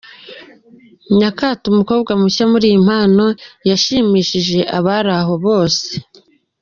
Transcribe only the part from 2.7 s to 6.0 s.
mpano yashimishije abari aho bose.